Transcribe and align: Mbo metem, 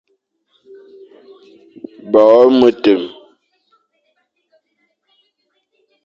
Mbo 2.07 2.21
metem, 2.57 3.01